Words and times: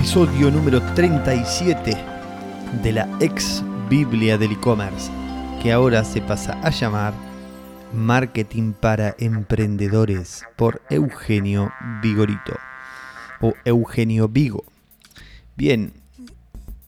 episodio 0.00 0.50
número 0.50 0.80
37 0.94 1.94
de 2.82 2.92
la 2.92 3.06
ex 3.20 3.62
Biblia 3.90 4.38
del 4.38 4.52
e-commerce, 4.52 5.10
que 5.62 5.72
ahora 5.72 6.04
se 6.04 6.22
pasa 6.22 6.58
a 6.62 6.70
llamar 6.70 7.12
Marketing 7.92 8.72
para 8.72 9.14
Emprendedores 9.18 10.42
por 10.56 10.80
Eugenio 10.88 11.70
Vigorito 12.00 12.56
o 13.42 13.52
Eugenio 13.66 14.26
Vigo. 14.26 14.64
Bien, 15.54 15.92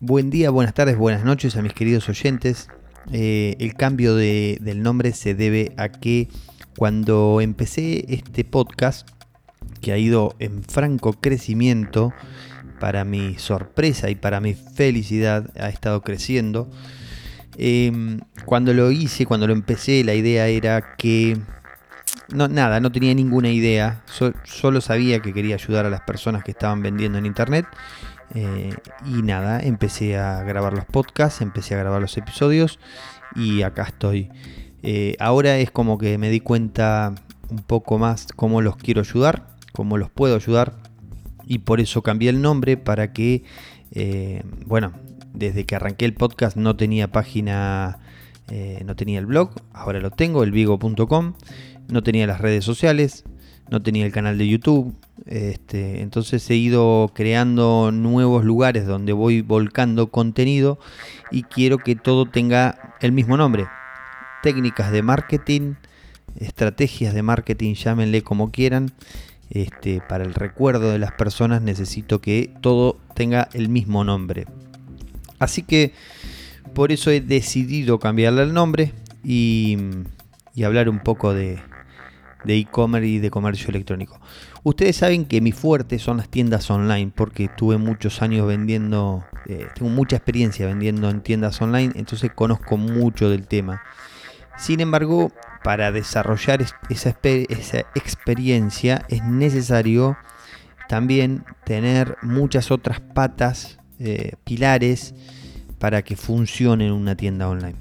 buen 0.00 0.30
día, 0.30 0.48
buenas 0.48 0.72
tardes, 0.72 0.96
buenas 0.96 1.22
noches 1.22 1.54
a 1.56 1.62
mis 1.62 1.74
queridos 1.74 2.08
oyentes. 2.08 2.70
Eh, 3.12 3.56
el 3.58 3.74
cambio 3.74 4.16
del 4.16 4.82
nombre 4.82 5.12
se 5.12 5.34
debe 5.34 5.74
a 5.76 5.90
que 5.90 6.28
cuando 6.78 7.42
empecé 7.42 8.06
este 8.08 8.42
podcast, 8.42 9.06
que 9.82 9.92
ha 9.92 9.98
ido 9.98 10.34
en 10.38 10.64
franco 10.64 11.12
crecimiento, 11.12 12.14
para 12.82 13.04
mi 13.04 13.38
sorpresa 13.38 14.10
y 14.10 14.16
para 14.16 14.40
mi 14.40 14.54
felicidad, 14.54 15.50
ha 15.56 15.68
estado 15.68 16.02
creciendo. 16.02 16.68
Em, 17.56 18.18
cuando 18.44 18.74
lo 18.74 18.90
hice, 18.90 19.24
cuando 19.24 19.46
lo 19.46 19.52
empecé, 19.52 20.02
la 20.02 20.14
idea 20.14 20.48
era 20.48 20.96
que... 20.96 21.38
No, 22.34 22.48
nada, 22.48 22.80
no 22.80 22.90
tenía 22.90 23.14
ninguna 23.14 23.50
idea, 23.50 24.02
solo 24.42 24.80
sabía 24.80 25.20
que 25.20 25.32
quería 25.32 25.54
ayudar 25.54 25.86
a 25.86 25.90
las 25.90 26.00
personas 26.00 26.42
que 26.42 26.50
estaban 26.50 26.82
vendiendo 26.82 27.18
en 27.18 27.26
internet 27.26 27.66
eh, 28.34 28.74
y 29.06 29.22
nada, 29.22 29.60
empecé 29.60 30.18
a 30.18 30.42
grabar 30.42 30.72
los 30.72 30.84
podcasts, 30.84 31.40
empecé 31.40 31.76
a 31.76 31.78
grabar 31.78 32.00
los 32.00 32.16
episodios 32.16 32.80
y 33.36 33.62
acá 33.62 33.84
estoy. 33.84 34.28
Eh, 34.82 35.14
ahora 35.20 35.56
es 35.58 35.70
como 35.70 35.98
que 35.98 36.18
me 36.18 36.30
di 36.30 36.40
cuenta 36.40 37.14
un 37.48 37.62
poco 37.62 37.98
más 37.98 38.26
cómo 38.34 38.60
los 38.60 38.76
quiero 38.76 39.02
ayudar, 39.02 39.46
cómo 39.72 39.98
los 39.98 40.10
puedo 40.10 40.34
ayudar 40.34 40.91
y 41.46 41.58
por 41.58 41.80
eso 41.80 42.02
cambié 42.02 42.30
el 42.30 42.42
nombre 42.42 42.76
para 42.76 43.12
que, 43.12 43.44
eh, 43.92 44.42
bueno, 44.66 44.92
desde 45.34 45.64
que 45.64 45.76
arranqué 45.76 46.04
el 46.04 46.14
podcast 46.14 46.56
no 46.56 46.76
tenía 46.76 47.10
página, 47.10 47.98
eh, 48.50 48.82
no 48.84 48.96
tenía 48.96 49.18
el 49.18 49.26
blog, 49.26 49.50
ahora 49.72 50.00
lo 50.00 50.10
tengo, 50.10 50.42
elvigo.com, 50.42 51.34
no 51.88 52.02
tenía 52.02 52.26
las 52.26 52.40
redes 52.40 52.64
sociales, 52.64 53.24
no 53.70 53.82
tenía 53.82 54.04
el 54.04 54.12
canal 54.12 54.36
de 54.38 54.48
YouTube, 54.48 54.94
este, 55.26 56.02
entonces 56.02 56.48
he 56.50 56.56
ido 56.56 57.10
creando 57.14 57.90
nuevos 57.92 58.44
lugares 58.44 58.86
donde 58.86 59.12
voy 59.12 59.40
volcando 59.40 60.10
contenido 60.10 60.78
y 61.30 61.44
quiero 61.44 61.78
que 61.78 61.96
todo 61.96 62.26
tenga 62.26 62.96
el 63.00 63.12
mismo 63.12 63.36
nombre. 63.36 63.66
Técnicas 64.42 64.90
de 64.90 65.02
marketing, 65.02 65.74
estrategias 66.36 67.14
de 67.14 67.22
marketing, 67.22 67.74
llámenle 67.74 68.22
como 68.22 68.50
quieran. 68.50 68.92
Este, 69.54 70.00
para 70.08 70.24
el 70.24 70.32
recuerdo 70.32 70.90
de 70.92 70.98
las 70.98 71.12
personas 71.12 71.60
necesito 71.60 72.22
que 72.22 72.54
todo 72.62 72.98
tenga 73.14 73.50
el 73.52 73.68
mismo 73.68 74.02
nombre. 74.02 74.46
Así 75.38 75.62
que 75.62 75.92
por 76.74 76.90
eso 76.90 77.10
he 77.10 77.20
decidido 77.20 77.98
cambiarle 77.98 78.44
el 78.44 78.54
nombre 78.54 78.94
y, 79.22 79.76
hablar 80.64 80.88
un 80.88 81.00
poco 81.00 81.34
de 81.34 81.60
e-commerce 82.46 83.06
y 83.06 83.18
de 83.18 83.30
comercio 83.30 83.68
electrónico. 83.68 84.18
Ustedes 84.62 84.96
saben 84.96 85.26
que 85.26 85.42
mi 85.42 85.52
fuerte 85.52 85.98
son 85.98 86.16
las 86.16 86.30
tiendas 86.30 86.70
online 86.70 87.12
porque 87.14 87.50
tuve 87.54 87.76
muchos 87.76 88.22
años 88.22 88.46
vendiendo, 88.46 89.22
eh, 89.46 89.66
tengo 89.74 89.90
mucha 89.90 90.16
experiencia 90.16 90.66
vendiendo 90.66 91.10
en 91.10 91.20
tiendas 91.20 91.60
online, 91.60 91.92
entonces 91.96 92.30
conozco 92.32 92.78
mucho 92.78 93.28
del 93.28 93.46
tema. 93.46 93.82
Sin 94.58 94.80
embargo, 94.80 95.32
para 95.62 95.92
desarrollar 95.92 96.62
esa, 96.88 97.16
experiencia 97.94 99.04
es 99.08 99.24
necesario 99.24 100.16
también 100.88 101.44
tener 101.64 102.16
muchas 102.22 102.70
otras 102.70 103.00
patas, 103.00 103.78
eh, 103.98 104.32
pilares, 104.44 105.14
para 105.78 106.02
que 106.02 106.16
funcione 106.16 106.92
una 106.92 107.16
tienda 107.16 107.48
online. 107.48 107.76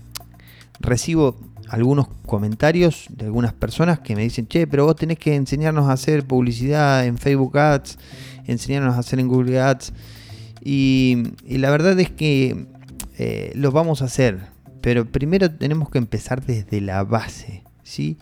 Recibo 0.80 1.38
algunos 1.72 2.08
comentarios 2.26 3.06
de 3.10 3.26
algunas 3.26 3.54
personas 3.54 4.00
que 4.00 4.16
me 4.16 4.24
dicen, 4.24 4.48
che, 4.48 4.68
pero 4.68 4.86
vos 4.86 4.96
tenés 4.96 5.18
que 5.18 5.36
enseñarnos 5.36 5.88
a 5.90 5.94
hacer 5.94 6.26
publicidad 6.26 7.06
en 7.06 7.18
Facebook 7.18 7.58
Ads, 7.58 7.98
enseñarnos 8.46 8.96
a 8.96 9.00
hacer 9.00 9.20
en 9.20 9.28
Google 9.28 9.60
Ads. 9.60 9.94
Y, 10.64 11.24
la 11.48 11.70
verdad 11.72 12.00
es 12.00 12.10
que 12.10 12.66
eh, 13.18 13.52
lo 13.56 13.72
vamos 13.72 14.02
a 14.02 14.06
hacer, 14.06 14.51
pero 14.82 15.06
primero 15.06 15.50
tenemos 15.50 15.90
que 15.90 15.98
empezar 15.98 16.44
desde 16.46 16.82
la 16.82 17.04
base. 17.04 17.64
¿sí? 17.84 18.18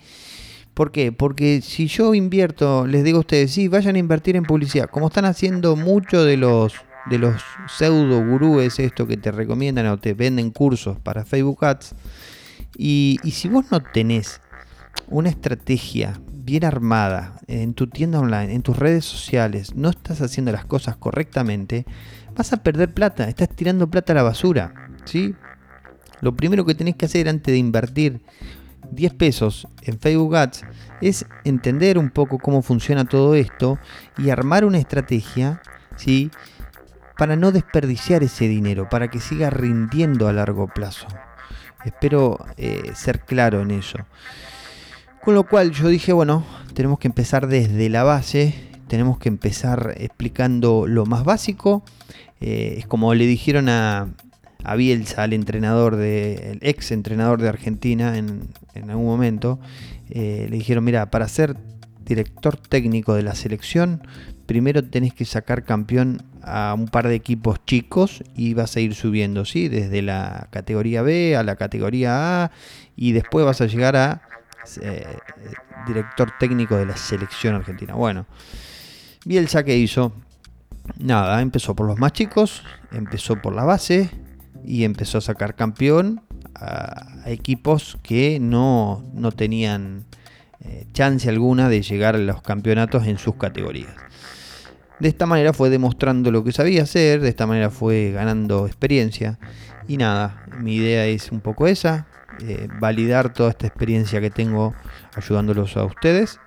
¿Por 0.73 0.91
qué? 0.91 1.11
Porque 1.11 1.61
si 1.61 1.87
yo 1.87 2.13
invierto, 2.13 2.87
les 2.87 3.03
digo 3.03 3.17
a 3.17 3.21
ustedes, 3.21 3.51
sí, 3.51 3.67
vayan 3.67 3.95
a 3.95 3.99
invertir 3.99 4.35
en 4.35 4.43
publicidad, 4.43 4.89
como 4.89 5.07
están 5.07 5.25
haciendo 5.25 5.75
muchos 5.75 6.25
de 6.25 6.37
los 6.37 6.73
de 7.09 7.17
los 7.17 7.41
pseudo 7.67 8.23
gurúes 8.23 8.77
esto 8.77 9.07
que 9.07 9.17
te 9.17 9.31
recomiendan 9.31 9.87
o 9.87 9.97
te 9.97 10.13
venden 10.13 10.51
cursos 10.51 10.99
para 10.99 11.25
Facebook 11.25 11.65
Ads. 11.65 11.95
Y, 12.77 13.17
y 13.23 13.31
si 13.31 13.47
vos 13.47 13.65
no 13.71 13.81
tenés 13.81 14.41
una 15.07 15.29
estrategia 15.29 16.19
bien 16.31 16.65
armada 16.65 17.39
en 17.47 17.73
tu 17.73 17.87
tienda 17.87 18.19
online, 18.19 18.53
en 18.53 18.61
tus 18.61 18.77
redes 18.77 19.05
sociales, 19.05 19.75
no 19.75 19.89
estás 19.89 20.21
haciendo 20.21 20.51
las 20.51 20.65
cosas 20.65 20.97
correctamente, 20.97 21.85
vas 22.35 22.53
a 22.53 22.57
perder 22.57 22.93
plata, 22.93 23.27
estás 23.27 23.49
tirando 23.49 23.89
plata 23.89 24.13
a 24.13 24.17
la 24.17 24.23
basura, 24.23 24.73
¿sí? 25.05 25.33
Lo 26.21 26.35
primero 26.35 26.65
que 26.65 26.75
tenés 26.75 26.95
que 26.95 27.05
hacer 27.05 27.29
antes 27.29 27.51
de 27.51 27.57
invertir 27.57 28.21
10 28.91 29.13
pesos 29.13 29.67
en 29.83 29.99
Facebook 29.99 30.35
Ads 30.35 30.63
es 31.01 31.25
entender 31.43 31.97
un 31.97 32.09
poco 32.09 32.39
cómo 32.39 32.61
funciona 32.61 33.05
todo 33.05 33.35
esto 33.35 33.79
y 34.17 34.29
armar 34.29 34.65
una 34.65 34.77
estrategia, 34.77 35.61
¿sí? 35.95 36.31
Para 37.17 37.35
no 37.35 37.51
desperdiciar 37.51 38.23
ese 38.23 38.47
dinero, 38.47 38.89
para 38.89 39.09
que 39.09 39.19
siga 39.19 39.49
rindiendo 39.49 40.27
a 40.27 40.33
largo 40.33 40.67
plazo. 40.67 41.07
Espero 41.85 42.37
eh, 42.57 42.91
ser 42.95 43.21
claro 43.21 43.61
en 43.61 43.71
eso. 43.71 43.99
Con 45.21 45.35
lo 45.35 45.47
cual 45.47 45.71
yo 45.71 45.87
dije, 45.89 46.13
bueno, 46.13 46.45
tenemos 46.73 46.99
que 46.99 47.07
empezar 47.07 47.47
desde 47.47 47.89
la 47.89 48.03
base, 48.03 48.69
tenemos 48.87 49.17
que 49.19 49.29
empezar 49.29 49.95
explicando 49.97 50.87
lo 50.87 51.05
más 51.05 51.23
básico. 51.23 51.83
Eh, 52.41 52.75
es 52.79 52.87
como 52.87 53.13
le 53.13 53.25
dijeron 53.25 53.69
a, 53.69 54.09
a 54.63 54.75
Bielsa, 54.75 55.23
al 55.23 55.33
entrenador 55.33 55.95
de, 55.95 56.51
el 56.51 56.59
ex 56.61 56.91
entrenador 56.91 57.41
de 57.41 57.49
Argentina 57.49 58.17
en, 58.17 58.49
algún 58.89 59.05
momento, 59.05 59.59
eh, 60.09 60.47
le 60.49 60.57
dijeron, 60.57 60.83
mira, 60.83 61.09
para 61.11 61.27
ser 61.27 61.55
director 62.03 62.57
técnico 62.57 63.13
de 63.13 63.23
la 63.23 63.35
selección, 63.35 64.01
primero 64.45 64.83
tenés 64.83 65.13
que 65.13 65.25
sacar 65.25 65.63
campeón 65.63 66.23
a 66.41 66.73
un 66.73 66.87
par 66.87 67.07
de 67.07 67.15
equipos 67.15 67.63
chicos 67.65 68.23
y 68.35 68.53
vas 68.53 68.75
a 68.75 68.79
ir 68.79 68.95
subiendo, 68.95 69.45
¿sí? 69.45 69.67
Desde 69.67 70.01
la 70.01 70.47
categoría 70.51 71.03
B 71.03 71.35
a 71.35 71.43
la 71.43 71.55
categoría 71.55 72.43
A 72.43 72.51
y 72.95 73.11
después 73.11 73.45
vas 73.45 73.61
a 73.61 73.67
llegar 73.67 73.95
a 73.95 74.21
eh, 74.81 75.05
director 75.87 76.31
técnico 76.39 76.75
de 76.75 76.85
la 76.85 76.97
selección 76.97 77.55
argentina. 77.55 77.93
Bueno, 77.93 78.25
Bielsa 79.25 79.63
que 79.63 79.77
hizo, 79.77 80.13
nada, 80.97 81.41
empezó 81.41 81.75
por 81.75 81.85
los 81.85 81.99
más 81.99 82.13
chicos, 82.13 82.63
empezó 82.91 83.35
por 83.41 83.53
la 83.53 83.63
base, 83.63 84.09
y 84.63 84.83
empezó 84.83 85.19
a 85.19 85.21
sacar 85.21 85.55
campeón 85.55 86.21
a, 86.55 87.23
equipos 87.25 87.97
que 88.01 88.39
no, 88.39 89.03
tenían 89.35 90.05
eh, 90.61 90.85
chance 90.93 91.29
alguna 91.29 91.69
de 91.69 91.81
llegar 91.81 92.15
a 92.15 92.19
los 92.19 92.41
campeonatos 92.41 93.07
en 93.07 93.17
sus 93.17 93.35
categorías. 93.35 93.93
De 94.99 95.07
esta 95.07 95.25
manera 95.25 95.53
fue 95.53 95.69
demostrando 95.69 96.29
lo 96.29 96.43
que 96.43 96.51
sabía 96.51 96.83
hacer, 96.83 97.21
de 97.21 97.29
esta 97.29 97.47
manera 97.47 97.69
fue 97.69 98.11
ganando 98.11 98.65
experiencia. 98.65 99.39
Y 99.87 99.97
nada, 99.97 100.43
mi 100.59 100.75
idea 100.75 101.05
es 101.05 101.31
un 101.31 101.39
poco 101.39 101.67
esa, 101.67 102.07
eh, 102.41 102.67
validar 102.79 103.33
toda 103.33 103.49
esta 103.51 103.67
experiencia 103.67 104.19
que 104.19 104.29
tengo 104.29 104.75
ayudándolos 105.15 105.77
a 105.77 105.85
ustedes 105.85 106.39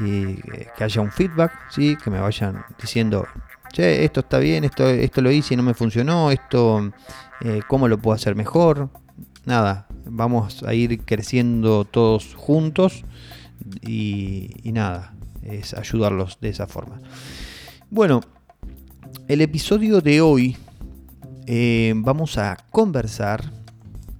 y 0.00 0.40
eh, 0.52 0.68
que 0.76 0.84
haya 0.84 1.00
un 1.00 1.10
feedback, 1.10 1.52
¿sí? 1.70 1.96
que 2.02 2.10
me 2.10 2.20
vayan 2.20 2.64
diciendo, 2.80 3.26
che, 3.74 4.04
esto 4.04 4.20
está 4.20 4.38
bien, 4.38 4.62
esto, 4.62 4.88
esto 4.88 5.20
lo 5.20 5.32
hice 5.32 5.54
y 5.54 5.56
no 5.56 5.64
me 5.64 5.74
funcionó, 5.74 6.30
esto 6.30 6.92
eh, 7.40 7.60
cómo 7.66 7.88
lo 7.88 7.98
puedo 7.98 8.14
hacer 8.14 8.36
mejor. 8.36 8.88
Nada, 9.44 9.88
vamos 10.06 10.62
a 10.62 10.72
ir 10.74 11.00
creciendo 11.04 11.84
todos 11.84 12.34
juntos 12.36 13.04
y, 13.82 14.50
nada, 14.64 15.14
es 15.42 15.74
ayudarlos 15.74 16.38
de 16.40 16.50
esa 16.50 16.68
forma. 16.68 17.00
Bueno, 17.90 18.20
el 19.26 19.40
episodio 19.40 20.00
de 20.00 20.20
hoy 20.20 20.56
eh, 21.46 21.92
vamos 21.96 22.38
a 22.38 22.56
conversar 22.70 23.52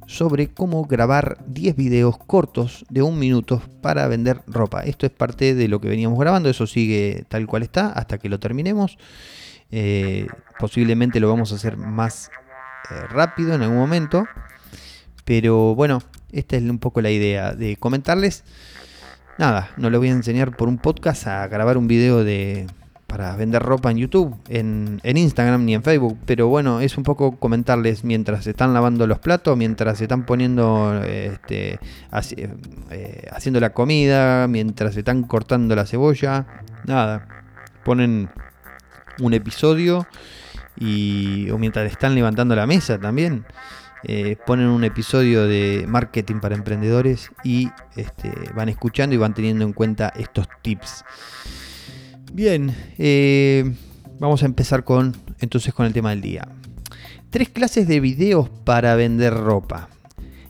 sobre 0.06 0.48
cómo 0.48 0.84
grabar 0.84 1.38
10 1.46 1.76
videos 1.76 2.18
cortos 2.18 2.84
de 2.90 3.02
un 3.02 3.18
minuto 3.18 3.62
para 3.80 4.08
vender 4.08 4.42
ropa. 4.48 4.80
Esto 4.82 5.06
es 5.06 5.12
parte 5.12 5.54
de 5.54 5.68
lo 5.68 5.80
que 5.80 5.88
veníamos 5.88 6.18
grabando, 6.18 6.50
eso 6.50 6.66
sigue 6.66 7.24
tal 7.28 7.46
cual 7.46 7.62
está 7.62 7.88
hasta 7.92 8.18
que 8.18 8.28
lo 8.28 8.40
terminemos. 8.40 8.98
Eh, 9.76 10.28
posiblemente 10.60 11.18
lo 11.18 11.28
vamos 11.28 11.50
a 11.50 11.56
hacer 11.56 11.76
más 11.76 12.30
eh, 12.90 13.06
rápido 13.08 13.54
en 13.54 13.62
algún 13.62 13.78
momento. 13.78 14.24
Pero 15.24 15.74
bueno, 15.74 16.00
esta 16.30 16.56
es 16.56 16.62
un 16.62 16.78
poco 16.78 17.00
la 17.00 17.10
idea 17.10 17.54
de 17.54 17.76
comentarles. 17.76 18.44
Nada, 19.36 19.70
no 19.76 19.90
le 19.90 19.98
voy 19.98 20.10
a 20.10 20.12
enseñar 20.12 20.56
por 20.56 20.68
un 20.68 20.78
podcast 20.78 21.26
a 21.26 21.48
grabar 21.48 21.76
un 21.76 21.88
video 21.88 22.22
de 22.22 22.68
para 23.08 23.34
vender 23.36 23.62
ropa 23.62 23.90
en 23.90 23.96
YouTube, 23.96 24.36
en, 24.48 25.00
Instagram 25.02 25.64
ni 25.64 25.74
en 25.74 25.82
Facebook. 25.82 26.18
Pero 26.24 26.46
bueno, 26.46 26.80
es 26.80 26.96
un 26.96 27.02
poco 27.02 27.36
comentarles 27.36 28.04
mientras 28.04 28.46
están 28.46 28.74
lavando 28.74 29.08
los 29.08 29.18
platos, 29.18 29.56
mientras 29.56 29.98
se 29.98 30.04
están 30.04 30.24
poniendo, 30.24 31.02
este, 31.02 31.80
eh, 32.90 33.28
haciendo 33.32 33.58
la 33.58 33.70
comida, 33.70 34.46
mientras 34.46 34.94
se 34.94 35.00
están 35.00 35.24
cortando 35.24 35.74
la 35.74 35.86
cebolla. 35.86 36.46
Nada, 36.86 37.26
ponen 37.84 38.30
un 39.20 39.34
episodio 39.34 40.06
y 40.78 41.50
o 41.50 41.58
mientras 41.58 41.90
están 41.90 42.14
levantando 42.14 42.54
la 42.56 42.66
mesa 42.66 42.98
también. 42.98 43.44
Eh, 44.06 44.36
ponen 44.46 44.66
un 44.66 44.84
episodio 44.84 45.46
de 45.46 45.86
marketing 45.88 46.40
para 46.40 46.54
emprendedores 46.54 47.30
y 47.42 47.70
este, 47.96 48.30
van 48.54 48.68
escuchando 48.68 49.14
y 49.14 49.18
van 49.18 49.32
teniendo 49.32 49.64
en 49.64 49.72
cuenta 49.72 50.12
estos 50.14 50.46
tips. 50.62 51.04
Bien, 52.32 52.74
eh, 52.98 53.74
vamos 54.18 54.42
a 54.42 54.46
empezar 54.46 54.84
con 54.84 55.16
entonces 55.40 55.72
con 55.72 55.86
el 55.86 55.94
tema 55.94 56.10
del 56.10 56.20
día. 56.20 56.46
Tres 57.30 57.48
clases 57.48 57.88
de 57.88 58.00
videos 58.00 58.50
para 58.50 58.94
vender 58.94 59.32
ropa. 59.32 59.88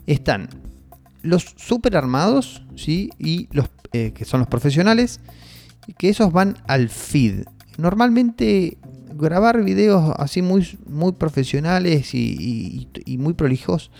Están 0.05 0.49
los 1.21 1.53
super 1.55 1.95
armados, 1.95 2.61
¿sí? 2.75 3.09
Y 3.17 3.47
los 3.51 3.69
eh, 3.93 4.11
que 4.13 4.25
son 4.25 4.41
los 4.41 4.49
profesionales, 4.49 5.21
que 5.97 6.09
esos 6.09 6.33
van 6.33 6.57
al 6.67 6.89
feed. 6.89 7.45
Normalmente 7.77 8.77
grabar 9.15 9.63
videos 9.63 10.13
así 10.17 10.41
muy, 10.41 10.77
muy 10.85 11.13
profesionales 11.13 12.13
y, 12.13 12.87
muy 13.17 13.33
prolijos 13.33 13.91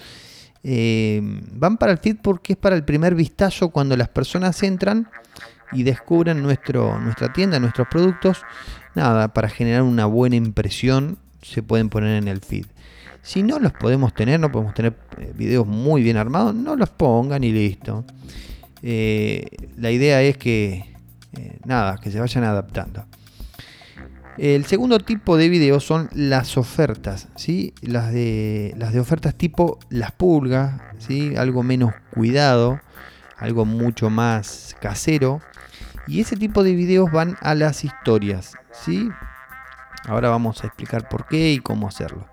eh, 0.63 1.21
van 1.53 1.77
para 1.77 1.91
el 1.91 1.99
feed 1.99 2.17
porque 2.21 2.53
es 2.53 2.57
para 2.57 2.75
el 2.75 2.83
primer 2.83 3.15
vistazo 3.15 3.69
cuando 3.69 3.95
las 3.95 4.09
personas 4.09 4.61
entran 4.63 5.07
y 5.71 5.83
descubren 5.83 6.41
nuestro, 6.41 6.99
nuestra 6.99 7.31
tienda, 7.31 7.59
nuestros 7.59 7.87
productos. 7.87 8.41
Nada, 8.95 9.33
para 9.33 9.49
generar 9.49 9.83
una 9.83 10.05
buena 10.05 10.35
impresión 10.35 11.17
se 11.41 11.61
pueden 11.61 11.89
poner 11.89 12.17
en 12.21 12.27
el 12.27 12.41
feed. 12.41 12.65
Si 13.21 13.43
no 13.43 13.59
los 13.59 13.73
podemos 13.73 14.13
tener, 14.13 14.39
no 14.39 14.51
podemos 14.51 14.73
tener 14.73 14.95
eh, 15.17 15.33
videos 15.35 15.67
muy 15.67 16.01
bien 16.01 16.17
armados, 16.17 16.55
no 16.55 16.75
los 16.75 16.89
pongan 16.89 17.43
y 17.43 17.51
listo. 17.51 18.05
Eh, 18.81 19.45
la 19.77 19.91
idea 19.91 20.21
es 20.21 20.37
que, 20.37 20.95
nada, 21.65 21.97
que 21.97 22.11
se 22.11 22.19
vayan 22.19 22.43
adaptando. 22.43 23.05
El 24.37 24.65
segundo 24.65 24.99
tipo 24.99 25.37
de 25.37 25.47
videos 25.47 25.85
son 25.85 26.09
las 26.13 26.57
ofertas, 26.57 27.29
¿sí? 27.35 27.73
las, 27.81 28.11
de, 28.11 28.73
las 28.77 28.91
de 28.91 28.99
ofertas 28.99 29.35
tipo 29.35 29.79
las 29.89 30.11
pulgas, 30.11 30.81
¿sí? 30.97 31.35
algo 31.37 31.63
menos 31.63 31.93
cuidado, 32.13 32.81
algo 33.37 33.63
mucho 33.63 34.09
más 34.09 34.75
casero. 34.81 35.41
Y 36.07 36.19
ese 36.19 36.35
tipo 36.35 36.63
de 36.63 36.75
videos 36.75 37.11
van 37.11 37.37
a 37.39 37.55
las 37.55 37.85
historias. 37.85 38.53
¿sí? 38.71 39.09
Ahora 40.05 40.29
vamos 40.29 40.63
a 40.63 40.67
explicar 40.67 41.07
por 41.07 41.27
qué 41.27 41.53
y 41.53 41.59
cómo 41.59 41.87
hacerlo. 41.87 42.27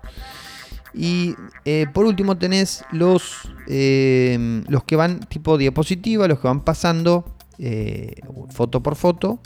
Y 0.93 1.35
eh, 1.65 1.87
por 1.91 2.05
último 2.05 2.37
tenés 2.37 2.83
los, 2.91 3.49
eh, 3.67 4.61
los 4.67 4.83
que 4.83 4.95
van 4.95 5.21
tipo 5.21 5.57
diapositiva, 5.57 6.27
los 6.27 6.39
que 6.39 6.47
van 6.47 6.61
pasando 6.61 7.25
eh, 7.57 8.15
foto 8.49 8.83
por 8.83 8.95
foto 8.95 9.39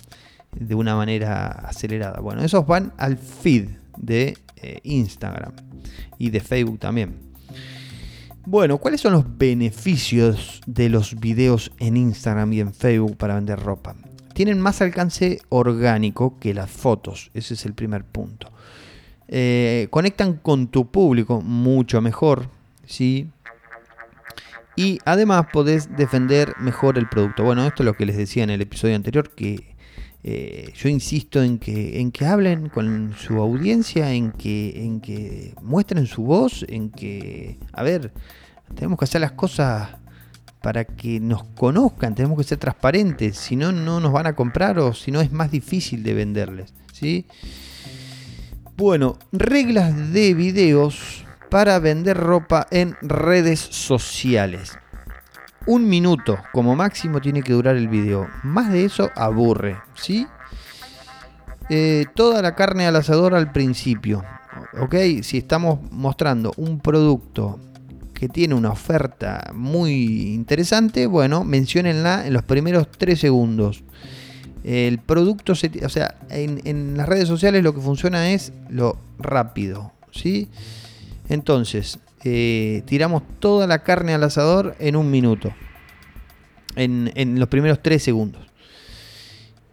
de 0.51 0.75
una 0.75 0.95
manera 0.95 1.47
acelerada. 1.47 2.19
Bueno, 2.19 2.43
esos 2.43 2.65
van 2.65 2.93
al 2.97 3.17
feed 3.17 3.69
de 3.97 4.37
eh, 4.57 4.79
Instagram 4.83 5.53
y 6.17 6.29
de 6.29 6.39
Facebook 6.39 6.79
también. 6.79 7.27
Bueno, 8.45 8.77
¿cuáles 8.77 9.01
son 9.01 9.11
los 9.11 9.37
beneficios 9.37 10.61
de 10.65 10.89
los 10.89 11.19
videos 11.19 11.71
en 11.79 11.97
Instagram 11.97 12.53
y 12.53 12.61
en 12.61 12.73
Facebook 12.73 13.17
para 13.17 13.35
vender 13.35 13.59
ropa? 13.59 13.95
Tienen 14.33 14.61
más 14.61 14.81
alcance 14.81 15.41
orgánico 15.49 16.37
que 16.39 16.53
las 16.53 16.69
fotos, 16.69 17.29
ese 17.33 17.55
es 17.55 17.65
el 17.65 17.73
primer 17.73 18.05
punto. 18.05 18.49
Eh, 19.27 19.87
conectan 19.89 20.35
con 20.35 20.67
tu 20.67 20.89
público 20.89 21.41
mucho 21.41 21.99
mejor, 22.01 22.49
¿sí? 22.85 23.29
Y 24.77 24.99
además 25.05 25.47
podés 25.51 25.97
defender 25.97 26.53
mejor 26.59 26.97
el 26.97 27.09
producto. 27.09 27.43
Bueno, 27.43 27.65
esto 27.67 27.83
es 27.83 27.85
lo 27.85 27.95
que 27.95 28.05
les 28.05 28.15
decía 28.15 28.43
en 28.43 28.51
el 28.51 28.61
episodio 28.61 28.95
anterior, 28.95 29.29
que 29.31 29.75
eh, 30.23 30.73
yo 30.75 30.89
insisto 30.89 31.41
en 31.41 31.59
que, 31.59 31.99
en 31.99 32.11
que 32.11 32.25
hablen 32.25 32.69
con 32.69 33.13
su 33.17 33.37
audiencia, 33.37 34.11
en 34.11 34.31
que, 34.31 34.83
en 34.83 34.99
que 34.99 35.53
muestren 35.61 36.05
su 36.07 36.23
voz, 36.23 36.65
en 36.67 36.89
que, 36.89 37.59
a 37.71 37.83
ver, 37.83 38.11
tenemos 38.75 38.97
que 38.97 39.05
hacer 39.05 39.21
las 39.21 39.33
cosas 39.33 39.89
para 40.61 40.85
que 40.85 41.19
nos 41.19 41.43
conozcan, 41.43 42.15
tenemos 42.15 42.37
que 42.37 42.43
ser 42.43 42.57
transparentes, 42.57 43.37
si 43.37 43.55
no, 43.55 43.71
no 43.71 43.99
nos 43.99 44.11
van 44.11 44.27
a 44.27 44.35
comprar 44.35 44.79
o 44.79 44.93
si 44.93 45.11
no 45.11 45.21
es 45.21 45.31
más 45.31 45.51
difícil 45.51 46.03
de 46.03 46.13
venderles. 46.13 46.73
¿sí? 46.91 47.25
Bueno, 48.75 49.17
reglas 49.31 50.11
de 50.13 50.33
videos 50.33 51.23
para 51.49 51.79
vender 51.79 52.17
ropa 52.17 52.67
en 52.71 52.95
redes 53.01 53.59
sociales 53.59 54.77
un 55.67 55.87
minuto 55.87 56.39
como 56.53 56.75
máximo 56.75 57.21
tiene 57.21 57.43
que 57.43 57.53
durar 57.53 57.75
el 57.75 57.87
video. 57.87 58.27
Más 58.43 58.71
de 58.71 58.85
eso 58.85 59.11
aburre, 59.15 59.77
¿sí? 59.95 60.25
Eh, 61.69 62.05
toda 62.15 62.41
la 62.41 62.55
carne 62.55 62.87
al 62.87 62.95
asador 62.95 63.35
al 63.35 63.51
principio. 63.51 64.23
¿Ok? 64.79 64.95
Si 65.21 65.37
estamos 65.37 65.79
mostrando 65.91 66.53
un 66.57 66.79
producto 66.79 67.59
que 68.13 68.29
tiene 68.29 68.55
una 68.55 68.71
oferta 68.71 69.51
muy 69.53 70.33
interesante, 70.33 71.05
bueno, 71.05 71.43
menciónenla 71.43 72.25
en 72.25 72.33
los 72.33 72.43
primeros 72.43 72.89
3 72.89 73.19
segundos. 73.19 73.83
El 74.63 74.97
producto, 74.97 75.53
se, 75.53 75.71
o 75.85 75.89
sea, 75.89 76.17
en, 76.29 76.97
las 76.97 77.07
redes 77.07 77.27
sociales 77.27 77.63
lo 77.63 77.75
que 77.75 77.81
funciona 77.81 78.31
es 78.31 78.53
lo 78.69 78.97
rápido, 79.19 79.93
¿sí? 80.11 80.49
Entonces, 81.29 81.99
eh, 82.23 82.83
tiramos 82.85 83.23
toda 83.39 83.67
la 83.67 83.83
carne 83.83 84.13
al 84.13 84.23
asador 84.23 84.75
en 84.79 84.95
un 84.95 85.11
minuto. 85.11 85.53
En, 86.75 87.39
los 87.39 87.49
primeros 87.49 87.81
tres 87.81 88.03
segundos. 88.03 88.45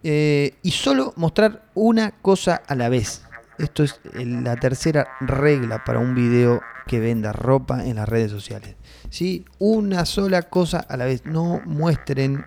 Eh, 0.02 0.54
y 0.62 0.70
solo 0.70 1.12
mostrar 1.16 1.64
una 1.74 2.12
cosa 2.12 2.62
a 2.66 2.74
la 2.74 2.88
vez. 2.88 3.22
Esto 3.58 3.84
es 3.84 4.00
la 4.14 4.56
tercera 4.56 5.06
regla 5.20 5.84
para 5.84 5.98
un 5.98 6.14
video 6.14 6.60
que 6.86 7.00
venda 7.00 7.32
ropa 7.32 7.84
en 7.84 7.96
las 7.96 8.08
redes 8.08 8.30
sociales. 8.30 8.76
¿Sí? 9.10 9.44
Una 9.58 10.04
sola 10.06 10.42
cosa 10.42 10.80
a 10.80 10.96
la 10.96 11.04
vez. 11.04 11.24
No 11.24 11.60
muestren 11.64 12.44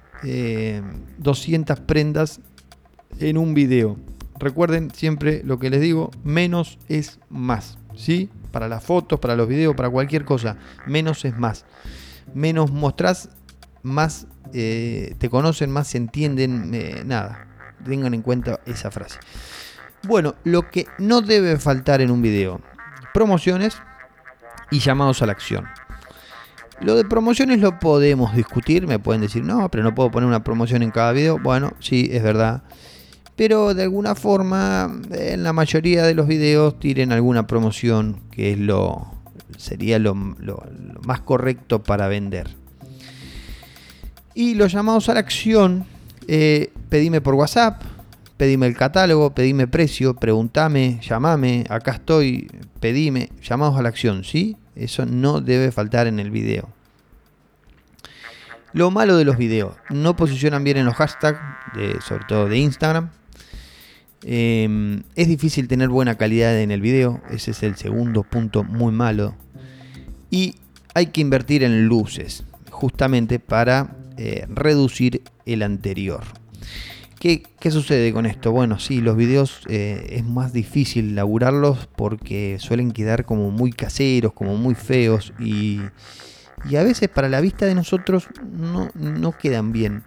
200 1.17 1.77
eh, 1.77 1.81
prendas 1.85 2.41
en 3.19 3.37
un 3.37 3.53
video. 3.53 3.97
Recuerden 4.39 4.91
siempre 4.91 5.41
lo 5.43 5.59
que 5.59 5.69
les 5.69 5.81
digo, 5.81 6.11
menos 6.23 6.77
es 6.89 7.19
más. 7.29 7.77
¿sí? 7.95 8.29
Para 8.51 8.67
las 8.67 8.83
fotos, 8.83 9.19
para 9.19 9.35
los 9.35 9.47
videos, 9.47 9.75
para 9.75 9.89
cualquier 9.89 10.25
cosa, 10.25 10.57
menos 10.85 11.25
es 11.25 11.37
más. 11.37 11.65
Menos 12.33 12.71
mostrás, 12.71 13.29
más 13.83 14.27
eh, 14.53 15.15
te 15.17 15.29
conocen, 15.29 15.71
más 15.71 15.87
se 15.87 15.97
entienden, 15.97 16.71
eh, 16.73 17.03
nada. 17.05 17.47
Tengan 17.85 18.13
en 18.13 18.21
cuenta 18.21 18.59
esa 18.65 18.91
frase. 18.91 19.19
Bueno, 20.03 20.35
lo 20.43 20.69
que 20.69 20.87
no 20.97 21.21
debe 21.21 21.57
faltar 21.57 22.01
en 22.01 22.11
un 22.11 22.21
video, 22.21 22.61
promociones 23.13 23.77
y 24.71 24.79
llamados 24.79 25.21
a 25.21 25.25
la 25.25 25.31
acción. 25.31 25.65
Lo 26.79 26.95
de 26.95 27.05
promociones 27.05 27.59
lo 27.59 27.79
podemos 27.79 28.35
discutir, 28.35 28.87
me 28.87 28.99
pueden 28.99 29.21
decir, 29.21 29.43
no, 29.43 29.69
pero 29.69 29.83
no 29.83 29.95
puedo 29.95 30.11
poner 30.11 30.27
una 30.27 30.43
promoción 30.43 30.83
en 30.83 30.91
cada 30.91 31.11
video. 31.11 31.39
Bueno, 31.39 31.73
sí, 31.79 32.09
es 32.11 32.21
verdad 32.21 32.63
pero 33.37 33.75
de 33.75 33.83
alguna 33.83 34.15
forma 34.15 34.99
en 35.11 35.43
la 35.43 35.53
mayoría 35.53 36.03
de 36.03 36.15
los 36.15 36.27
videos 36.27 36.77
tiren 36.79 37.13
alguna 37.13 37.47
promoción 37.47 38.19
que 38.31 38.51
es 38.51 38.59
lo 38.59 39.13
sería 39.57 39.99
lo, 39.99 40.15
más 40.15 41.21
correcto 41.21 41.81
para 41.81 42.07
vender 42.07 42.47
y 44.33 44.55
los 44.55 44.73
llamados 44.73 45.07
a 45.07 45.13
la 45.13 45.21
acción 45.21 45.85
eh, 46.27 46.71
pedime 46.89 47.21
por 47.21 47.35
whatsapp 47.35 47.81
pedime 48.35 48.65
el 48.65 48.75
catálogo 48.75 49.29
pedime 49.29 49.67
precio 49.67 50.15
preguntame 50.15 50.99
llamame 51.07 51.63
acá 51.69 51.91
estoy 51.91 52.49
pedime 52.79 53.29
llamados 53.41 53.77
a 53.77 53.83
la 53.83 53.89
acción 53.89 54.23
sí 54.23 54.57
eso 54.75 55.05
no 55.05 55.41
debe 55.41 55.71
faltar 55.71 56.07
en 56.07 56.19
el 56.19 56.31
video 56.31 56.69
lo 58.73 58.91
malo 58.91 59.17
de 59.17 59.25
los 59.25 59.37
videos, 59.37 59.73
no 59.89 60.15
posicionan 60.15 60.63
bien 60.63 60.77
en 60.77 60.85
los 60.85 60.93
hashtags, 60.93 61.39
sobre 62.05 62.25
todo 62.27 62.47
de 62.47 62.59
Instagram. 62.59 63.09
Em, 64.23 65.03
es 65.15 65.27
difícil 65.27 65.67
tener 65.67 65.89
buena 65.89 66.15
calidad 66.15 66.59
en 66.59 66.71
el 66.71 66.81
video, 66.81 67.21
ese 67.29 67.51
es 67.51 67.63
el 67.63 67.75
segundo 67.75 68.23
punto 68.23 68.63
muy 68.63 68.91
malo. 68.91 69.35
Y 70.29 70.55
hay 70.93 71.07
que 71.07 71.21
invertir 71.21 71.63
en 71.63 71.85
luces, 71.85 72.43
justamente 72.71 73.39
para 73.39 73.95
eh, 74.17 74.45
reducir 74.49 75.21
el 75.45 75.63
anterior. 75.63 76.23
¿Qué, 77.19 77.43
sucede 77.71 78.13
con 78.13 78.25
esto? 78.25 78.51
Bueno, 78.51 78.79
sí, 78.79 79.01
los 79.01 79.17
videos 79.17 79.61
eh, 79.67 80.07
es 80.11 80.23
más 80.23 80.53
difícil 80.53 81.15
laburarlos 81.15 81.87
porque 81.95 82.57
suelen 82.59 82.91
quedar 82.91 83.25
como 83.25 83.51
muy 83.51 83.71
caseros, 83.71 84.33
como 84.33 84.55
muy 84.55 84.75
feos 84.75 85.33
y, 85.39 85.81
y 86.69 86.75
a 86.75 86.83
veces 86.83 87.09
para 87.09 87.27
la 87.27 87.41
vista 87.41 87.65
de 87.65 87.75
nosotros 87.75 88.27
no, 88.51 88.89
no 88.93 89.31
quedan 89.33 89.71
bien. 89.71 90.03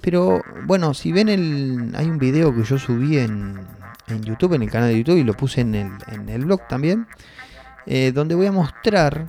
Pero 0.00 0.42
bueno, 0.66 0.94
si 0.94 1.12
ven 1.12 1.28
el. 1.28 1.92
Hay 1.94 2.06
un 2.06 2.18
video 2.18 2.54
que 2.54 2.64
yo 2.64 2.78
subí 2.78 3.18
en, 3.18 3.60
en 4.08 4.22
YouTube, 4.22 4.54
en 4.54 4.62
el 4.62 4.70
canal 4.70 4.90
de 4.90 4.98
YouTube, 4.98 5.18
y 5.18 5.24
lo 5.24 5.34
puse 5.34 5.60
en 5.60 5.74
el, 5.74 5.90
en 6.12 6.28
el 6.28 6.44
blog 6.44 6.66
también, 6.68 7.06
eh, 7.86 8.12
donde 8.14 8.34
voy 8.34 8.46
a 8.46 8.52
mostrar, 8.52 9.28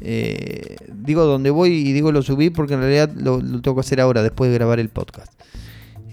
eh, 0.00 0.76
digo 0.92 1.24
donde 1.24 1.50
voy 1.50 1.72
y 1.72 1.92
digo 1.92 2.12
lo 2.12 2.22
subí 2.22 2.50
porque 2.50 2.74
en 2.74 2.80
realidad 2.80 3.10
lo, 3.14 3.38
tengo 3.60 3.74
que 3.74 3.80
hacer 3.80 4.00
ahora, 4.00 4.22
después 4.22 4.50
de 4.50 4.54
grabar 4.56 4.80
el 4.80 4.88
podcast. 4.88 5.32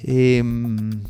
Em, 0.04 1.02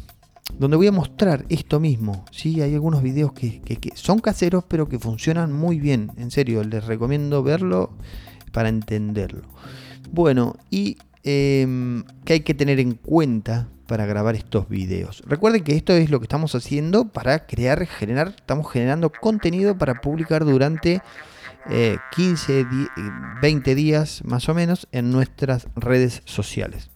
donde 0.58 0.78
voy 0.78 0.88
a 0.88 0.92
mostrar 0.92 1.46
esto 1.50 1.80
mismo. 1.80 2.26
¿sí? 2.32 2.62
Hay 2.62 2.74
algunos 2.74 3.04
videos 3.04 3.34
que, 3.34 3.62
son 3.96 4.20
caseros, 4.20 4.64
pero 4.68 4.88
que 4.88 4.98
funcionan 4.98 5.52
muy 5.52 5.80
bien. 5.80 6.12
En 6.18 6.32
serio, 6.32 6.64
les 6.64 6.86
recomiendo 6.86 7.44
verlo 7.44 7.92
para 8.52 8.70
entenderlo. 8.70 9.44
Bueno, 10.12 10.56
y 10.70 10.98
eh, 11.24 12.04
que 12.26 12.34
hay 12.34 12.40
que 12.42 12.54
tener 12.54 12.80
en 12.80 12.94
cuenta 12.94 13.70
para 13.88 14.06
grabar 14.06 14.36
estos 14.36 14.68
videos. 14.70 15.24
Recuerden 15.26 15.64
que 15.64 15.76
esto 15.76 15.94
es 15.94 16.10
lo 16.10 16.20
que 16.20 16.26
estamos 16.26 16.54
haciendo 16.56 17.10
para 17.10 17.46
crear, 17.46 17.86
generar, 17.86 18.34
estamos 18.38 18.72
generando 18.72 19.12
contenido 19.12 19.78
para 19.78 20.02
publicar 20.02 20.46
durante 20.46 21.02
15, 22.16 22.60
eh, 22.60 22.66
20 23.42 23.76
días 23.76 24.24
más 24.24 24.48
o 24.50 24.54
menos 24.54 24.88
en 24.92 25.12
nuestras 25.12 25.68
redes 25.76 26.22
sociales. 26.26 26.90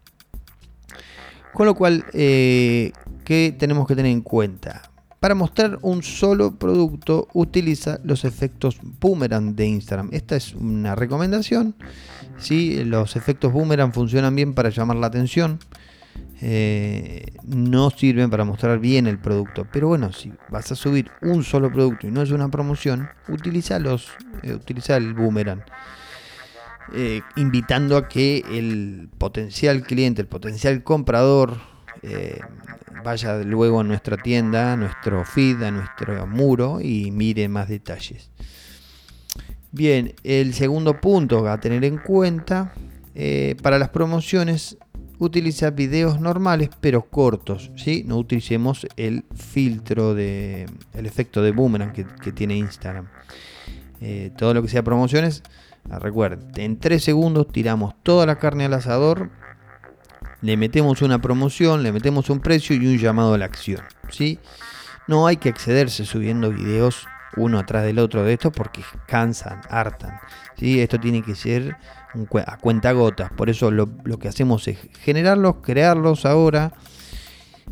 Con 1.53 1.65
lo 1.65 1.75
cual, 1.75 2.05
eh, 2.13 2.93
¿qué 3.25 3.53
tenemos 3.57 3.87
que 3.87 3.95
tener 3.95 4.11
en 4.11 4.21
cuenta? 4.21 4.90
Para 5.21 5.35
mostrar 5.35 5.77
un 5.83 6.01
solo 6.01 6.55
producto, 6.55 7.27
utiliza 7.33 7.99
los 8.03 8.25
efectos 8.25 8.79
boomerang 8.99 9.55
de 9.55 9.67
Instagram. 9.67 10.09
Esta 10.13 10.35
es 10.35 10.55
una 10.55 10.95
recomendación. 10.95 11.75
¿sí? 12.39 12.83
Los 12.85 13.15
efectos 13.15 13.53
boomerang 13.53 13.93
funcionan 13.93 14.35
bien 14.35 14.55
para 14.55 14.69
llamar 14.69 14.97
la 14.97 15.05
atención. 15.05 15.59
Eh, 16.41 17.35
no 17.45 17.91
sirven 17.91 18.31
para 18.31 18.45
mostrar 18.45 18.79
bien 18.79 19.05
el 19.05 19.19
producto. 19.19 19.67
Pero 19.71 19.89
bueno, 19.89 20.11
si 20.11 20.33
vas 20.49 20.71
a 20.71 20.75
subir 20.75 21.11
un 21.21 21.43
solo 21.43 21.71
producto 21.71 22.07
y 22.07 22.11
no 22.11 22.23
es 22.23 22.31
una 22.31 22.49
promoción, 22.49 23.07
utiliza, 23.27 23.77
los, 23.77 24.07
eh, 24.41 24.55
utiliza 24.55 24.97
el 24.97 25.13
boomerang. 25.13 25.63
Eh, 26.95 27.21
invitando 27.35 27.95
a 27.95 28.07
que 28.07 28.43
el 28.49 29.07
potencial 29.19 29.83
cliente, 29.83 30.23
el 30.23 30.27
potencial 30.27 30.83
comprador, 30.83 31.59
vaya 33.03 33.37
luego 33.39 33.79
a 33.79 33.83
nuestra 33.83 34.17
tienda, 34.17 34.73
a 34.73 34.77
nuestro 34.77 35.25
feed, 35.25 35.61
a 35.63 35.71
nuestro 35.71 36.27
muro 36.27 36.79
y 36.81 37.11
mire 37.11 37.47
más 37.49 37.67
detalles. 37.67 38.31
Bien, 39.71 40.13
el 40.23 40.53
segundo 40.53 40.99
punto 40.99 41.47
a 41.47 41.59
tener 41.59 41.85
en 41.85 41.97
cuenta, 41.97 42.73
eh, 43.15 43.55
para 43.61 43.79
las 43.79 43.89
promociones 43.89 44.77
utiliza 45.17 45.69
videos 45.69 46.19
normales 46.19 46.69
pero 46.81 47.03
cortos, 47.03 47.71
¿sí? 47.75 48.03
No 48.07 48.17
utilicemos 48.17 48.87
el 48.97 49.23
filtro 49.35 50.15
de 50.15 50.65
el 50.93 51.05
efecto 51.05 51.41
de 51.41 51.51
boomerang 51.51 51.93
que, 51.93 52.31
tiene 52.31 52.57
Instagram. 52.57 53.07
Eh, 54.01 54.31
todo 54.35 54.53
lo 54.53 54.61
que 54.61 54.67
sea 54.67 54.83
promociones, 54.83 55.43
recuerden, 55.89 56.49
en 56.55 56.77
3 56.77 57.03
segundos 57.03 57.47
tiramos 57.47 57.93
toda 58.01 58.25
la 58.25 58.39
carne 58.39 58.65
al 58.65 58.73
asador 58.73 59.29
le 60.41 60.57
metemos 60.57 61.01
una 61.01 61.21
promoción, 61.21 61.83
le 61.83 61.91
metemos 61.91 62.29
un 62.29 62.39
precio 62.39 62.75
y 62.75 62.87
un 62.87 62.97
llamado 62.97 63.33
a 63.33 63.37
la 63.37 63.45
acción. 63.45 63.81
¿sí? 64.09 64.39
No 65.07 65.27
hay 65.27 65.37
que 65.37 65.49
excederse 65.49 66.05
subiendo 66.05 66.51
videos 66.51 67.07
uno 67.37 67.59
atrás 67.59 67.85
del 67.85 67.99
otro 67.99 68.23
de 68.23 68.33
estos 68.33 68.51
porque 68.51 68.81
cansan, 69.07 69.61
hartan. 69.69 70.19
¿sí? 70.57 70.81
Esto 70.81 70.99
tiene 70.99 71.21
que 71.21 71.35
ser 71.35 71.77
a 72.45 72.57
cuenta 72.57 72.91
gotas. 72.91 73.31
Por 73.31 73.49
eso 73.49 73.71
lo, 73.71 73.87
que 74.19 74.27
hacemos 74.27 74.67
es 74.67 74.77
generarlos, 75.01 75.57
crearlos 75.61 76.25
ahora. 76.25 76.73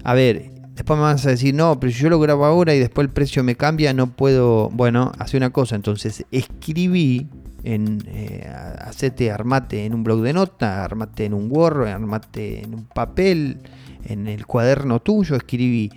A 0.03 0.13
ver, 0.13 0.51
después 0.73 0.97
me 0.97 1.03
vas 1.03 1.25
a 1.25 1.29
decir, 1.29 1.53
no, 1.53 1.79
pero 1.79 1.91
si 1.91 1.99
yo 1.99 2.09
lo 2.09 2.19
grabo 2.19 2.45
ahora 2.45 2.73
y 2.73 2.79
después 2.79 3.05
el 3.05 3.11
precio 3.11 3.43
me 3.43 3.55
cambia, 3.55 3.93
no 3.93 4.07
puedo. 4.07 4.69
Bueno, 4.69 5.11
hace 5.19 5.37
una 5.37 5.49
cosa. 5.49 5.75
Entonces 5.75 6.25
escribí 6.31 7.27
en 7.63 8.03
eh, 8.07 8.47
hacete, 8.79 9.31
armate 9.31 9.85
en 9.85 9.93
un 9.93 10.03
blog 10.03 10.21
de 10.21 10.33
nota, 10.33 10.83
armate 10.83 11.25
en 11.25 11.33
un 11.33 11.49
Word, 11.51 11.87
armate 11.87 12.63
en 12.63 12.73
un 12.73 12.85
papel, 12.85 13.59
en 14.05 14.27
el 14.27 14.45
cuaderno 14.45 14.99
tuyo, 15.01 15.35
escribí 15.35 15.91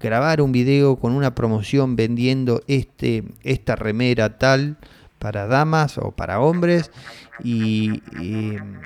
grabar 0.00 0.42
un 0.42 0.52
video 0.52 0.96
con 0.96 1.12
una 1.12 1.34
promoción 1.34 1.96
vendiendo 1.96 2.62
este, 2.66 3.24
esta 3.42 3.76
remera 3.76 4.38
tal 4.38 4.76
para 5.18 5.46
damas 5.46 5.98
o 5.98 6.12
para 6.12 6.40
hombres 6.40 6.90
y, 7.42 8.02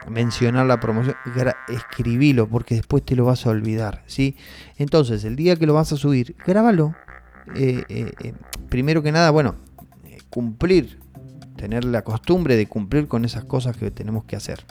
mencionar 0.08 0.66
la 0.66 0.80
promoción, 0.80 1.16
escribilo 1.68 2.48
porque 2.48 2.76
después 2.76 3.04
te 3.04 3.16
lo 3.16 3.24
vas 3.24 3.46
a 3.46 3.50
olvidar, 3.50 4.02
¿sí? 4.06 4.36
Entonces, 4.76 5.24
el 5.24 5.36
día 5.36 5.56
que 5.56 5.66
lo 5.66 5.74
vas 5.74 5.92
a 5.92 5.96
subir, 5.96 6.36
grábalo. 6.46 6.94
Eh, 7.54 7.84
eh, 7.88 8.32
primero 8.68 9.02
que 9.02 9.12
nada, 9.12 9.30
bueno, 9.30 9.56
cumplir 10.30 10.98
tener 11.60 11.84
la 11.84 12.02
costumbre 12.02 12.56
de 12.56 12.66
cumplir 12.66 13.06
con 13.06 13.26
esas 13.26 13.44
cosas 13.44 13.76
que 13.76 13.90
tenemos 13.90 14.24
que 14.24 14.34
hacer. 14.34 14.64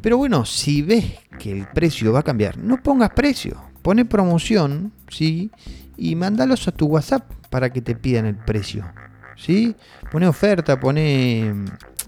Pero 0.00 0.16
bueno, 0.16 0.44
si 0.44 0.82
ves 0.82 1.04
que 1.38 1.52
el 1.52 1.68
precio 1.68 2.12
va 2.12 2.18
a 2.18 2.22
cambiar, 2.24 2.58
no 2.58 2.82
pongas 2.82 3.10
precio, 3.10 3.62
pone 3.80 4.04
promoción, 4.04 4.92
¿sí? 5.08 5.52
Y 5.96 6.16
mándalos 6.16 6.66
a 6.66 6.72
tu 6.72 6.86
WhatsApp 6.86 7.30
para 7.48 7.70
que 7.70 7.80
te 7.80 7.94
pidan 7.94 8.26
el 8.26 8.34
precio, 8.34 8.92
¿sí? 9.36 9.76
Pone 10.10 10.26
oferta, 10.26 10.80
pone... 10.80 11.54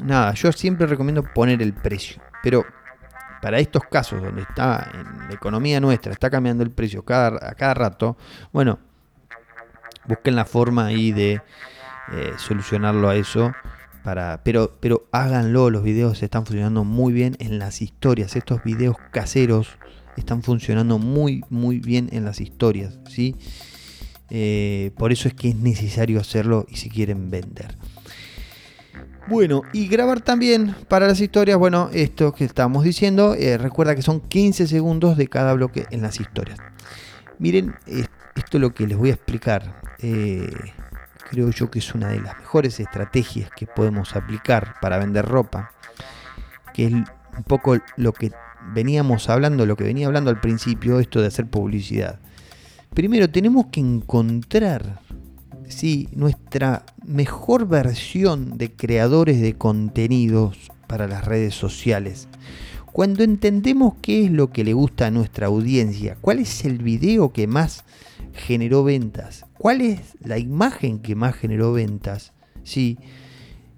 Nada, 0.00 0.34
yo 0.34 0.50
siempre 0.50 0.88
recomiendo 0.88 1.22
poner 1.22 1.62
el 1.62 1.72
precio, 1.72 2.20
pero 2.42 2.66
para 3.40 3.60
estos 3.60 3.84
casos 3.84 4.20
donde 4.20 4.42
está 4.42 4.90
en 4.92 5.28
la 5.28 5.34
economía 5.34 5.78
nuestra, 5.78 6.12
está 6.12 6.28
cambiando 6.28 6.64
el 6.64 6.72
precio 6.72 7.04
cada, 7.04 7.50
a 7.50 7.54
cada 7.54 7.74
rato, 7.74 8.16
bueno, 8.52 8.80
busquen 10.08 10.34
la 10.34 10.44
forma 10.44 10.86
ahí 10.86 11.12
de 11.12 11.40
eh, 12.12 12.32
solucionarlo 12.36 13.08
a 13.08 13.16
eso. 13.16 13.52
Para, 14.02 14.42
pero, 14.44 14.76
pero 14.80 15.08
háganlo, 15.12 15.70
los 15.70 15.82
videos 15.82 16.22
están 16.22 16.44
funcionando 16.44 16.84
muy 16.84 17.12
bien 17.12 17.36
en 17.38 17.58
las 17.58 17.80
historias. 17.80 18.36
Estos 18.36 18.62
videos 18.62 18.96
caseros 19.12 19.78
están 20.16 20.42
funcionando 20.42 20.98
muy, 20.98 21.42
muy 21.48 21.78
bien 21.78 22.08
en 22.12 22.24
las 22.24 22.40
historias. 22.40 22.98
¿sí? 23.08 23.34
Eh, 24.30 24.92
por 24.98 25.12
eso 25.12 25.28
es 25.28 25.34
que 25.34 25.48
es 25.50 25.56
necesario 25.56 26.20
hacerlo 26.20 26.66
y 26.68 26.76
si 26.76 26.90
quieren 26.90 27.30
vender. 27.30 27.76
Bueno, 29.26 29.62
y 29.72 29.88
grabar 29.88 30.20
también 30.20 30.74
para 30.88 31.06
las 31.06 31.18
historias, 31.18 31.56
bueno, 31.56 31.88
esto 31.94 32.34
que 32.34 32.44
estamos 32.44 32.84
diciendo, 32.84 33.34
eh, 33.34 33.56
recuerda 33.56 33.96
que 33.96 34.02
son 34.02 34.20
15 34.20 34.66
segundos 34.66 35.16
de 35.16 35.28
cada 35.28 35.54
bloque 35.54 35.86
en 35.90 36.02
las 36.02 36.20
historias. 36.20 36.58
Miren, 37.38 37.74
esto 37.86 38.58
es 38.58 38.60
lo 38.60 38.74
que 38.74 38.86
les 38.86 38.98
voy 38.98 39.08
a 39.10 39.14
explicar 39.14 39.80
creo 41.28 41.50
yo 41.50 41.70
que 41.70 41.78
es 41.78 41.94
una 41.94 42.08
de 42.08 42.20
las 42.20 42.38
mejores 42.38 42.80
estrategias 42.80 43.50
que 43.56 43.66
podemos 43.66 44.14
aplicar 44.16 44.74
para 44.80 44.98
vender 44.98 45.24
ropa, 45.26 45.72
que 46.72 46.86
es 46.86 46.92
un 46.92 47.44
poco 47.46 47.76
lo 47.96 48.12
que 48.12 48.32
veníamos 48.72 49.28
hablando, 49.28 49.66
lo 49.66 49.76
que 49.76 49.84
venía 49.84 50.06
hablando 50.06 50.30
al 50.30 50.40
principio, 50.40 51.00
esto 51.00 51.20
de 51.20 51.28
hacer 51.28 51.46
publicidad. 51.46 52.20
Primero 52.94 53.28
tenemos 53.28 53.66
que 53.66 53.80
encontrar 53.80 55.00
¿sí? 55.68 56.08
nuestra 56.12 56.84
mejor 57.04 57.66
versión 57.66 58.56
de 58.56 58.72
creadores 58.72 59.40
de 59.40 59.54
contenidos 59.54 60.70
para 60.86 61.08
las 61.08 61.24
redes 61.24 61.54
sociales. 61.54 62.28
Cuando 62.92 63.24
entendemos 63.24 63.94
qué 64.00 64.26
es 64.26 64.30
lo 64.30 64.50
que 64.50 64.62
le 64.62 64.72
gusta 64.72 65.06
a 65.06 65.10
nuestra 65.10 65.48
audiencia, 65.48 66.16
cuál 66.20 66.38
es 66.38 66.64
el 66.64 66.78
video 66.78 67.32
que 67.32 67.48
más 67.48 67.84
generó 68.32 68.84
ventas, 68.84 69.46
cuál 69.64 69.80
es 69.80 70.18
la 70.20 70.36
imagen 70.36 70.98
que 70.98 71.14
más 71.14 71.34
generó 71.34 71.72
ventas, 71.72 72.34
¿sí? 72.64 72.98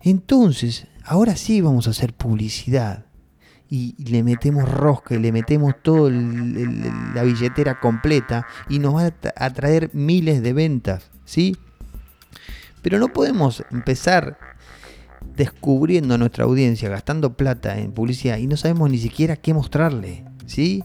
Entonces, 0.00 0.88
ahora 1.04 1.36
sí 1.36 1.60
vamos 1.60 1.86
a 1.86 1.90
hacer 1.90 2.12
publicidad. 2.12 3.06
Y 3.70 3.94
le 4.02 4.24
metemos 4.24 4.68
rosca 4.68 5.14
y 5.14 5.20
le 5.20 5.30
metemos 5.30 5.74
toda 5.84 6.10
la 6.10 7.22
billetera 7.22 7.78
completa 7.78 8.48
y 8.68 8.80
nos 8.80 8.96
va 8.96 9.12
a 9.36 9.50
traer 9.50 9.90
miles 9.92 10.42
de 10.42 10.52
ventas, 10.52 11.08
¿sí? 11.24 11.56
Pero 12.82 12.98
no 12.98 13.12
podemos 13.12 13.62
empezar 13.70 14.38
descubriendo 15.36 16.14
a 16.14 16.18
nuestra 16.18 16.46
audiencia, 16.46 16.88
gastando 16.88 17.36
plata 17.36 17.78
en 17.78 17.92
publicidad 17.92 18.38
y 18.38 18.48
no 18.48 18.56
sabemos 18.56 18.90
ni 18.90 18.98
siquiera 18.98 19.36
qué 19.36 19.54
mostrarle, 19.54 20.24
¿sí? 20.46 20.82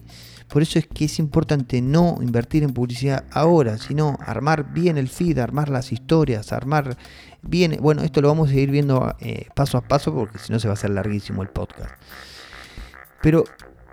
Por 0.52 0.62
eso 0.62 0.80
es 0.80 0.86
que 0.86 1.06
es 1.06 1.18
importante 1.18 1.82
no 1.82 2.18
invertir 2.20 2.64
en 2.64 2.74
publicidad 2.74 3.24
ahora, 3.32 3.78
sino 3.78 4.18
armar 4.20 4.74
bien 4.74 4.98
el 4.98 5.08
feed, 5.08 5.38
armar 5.38 5.70
las 5.70 5.94
historias, 5.94 6.52
armar 6.52 6.98
bien... 7.42 7.78
Bueno, 7.80 8.02
esto 8.02 8.22
lo 8.22 8.28
vamos 8.28 8.50
a 8.50 8.56
ir 8.56 8.70
viendo 8.70 9.16
eh, 9.22 9.48
paso 9.56 9.78
a 9.78 9.82
paso 9.82 10.14
porque 10.14 10.40
si 10.40 10.52
no 10.52 10.60
se 10.60 10.68
va 10.68 10.74
a 10.74 10.76
hacer 10.76 10.90
larguísimo 10.90 11.42
el 11.42 11.48
podcast. 11.48 11.92
Pero 13.22 13.46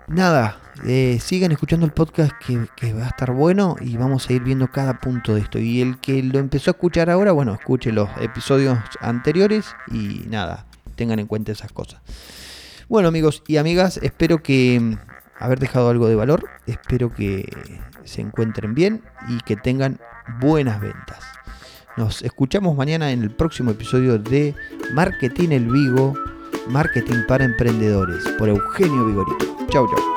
nada, 0.09 0.59
eh, 0.85 1.19
sigan 1.21 1.53
escuchando 1.53 1.85
el 1.85 1.93
podcast 1.93 2.33
que, 2.45 2.67
que, 2.75 2.91
va 2.91 3.05
a 3.05 3.07
estar 3.07 3.31
bueno 3.31 3.77
y 3.79 3.95
vamos 3.95 4.29
a 4.29 4.33
ir 4.33 4.43
viendo 4.43 4.69
cada 4.69 4.99
punto 4.99 5.35
de 5.35 5.41
esto. 5.41 5.59
Y 5.59 5.79
el 5.79 5.97
que 5.99 6.21
lo 6.21 6.39
empezó 6.39 6.71
a 6.71 6.73
escuchar 6.73 7.09
ahora, 7.09 7.31
bueno, 7.31 7.53
escuche 7.53 7.93
los 7.93 8.09
episodios 8.19 8.77
anteriores 8.99 9.65
y 9.93 10.25
nada, 10.27 10.65
tengan 10.97 11.19
en 11.19 11.27
cuenta 11.27 11.53
esas 11.53 11.71
cosas. 11.71 12.01
Bueno 12.89 13.07
amigos 13.07 13.43
y 13.47 13.57
amigas, 13.57 13.97
espero 14.01 14.43
que 14.43 14.97
haber 15.39 15.59
dejado 15.59 15.89
algo 15.89 16.07
de 16.07 16.15
valor. 16.15 16.49
Espero 16.67 17.11
que 17.13 17.45
se 18.03 18.21
encuentren 18.21 18.73
bien 18.73 19.01
y 19.27 19.39
que 19.39 19.55
tengan 19.55 19.99
buenas 20.39 20.79
ventas. 20.81 21.19
Nos 21.97 22.21
escuchamos 22.21 22.77
mañana 22.77 23.11
en 23.11 23.23
el 23.23 23.31
próximo 23.31 23.71
episodio 23.71 24.17
de 24.17 24.55
Marketing 24.93 25.49
El 25.49 25.67
Vigo, 25.67 26.13
Marketing 26.69 27.25
para 27.27 27.45
Emprendedores, 27.45 28.23
por 28.37 28.49
Eugenio 28.49 29.05
Vigorito. 29.05 29.45
Chau, 29.69 29.87
chau. 29.87 30.08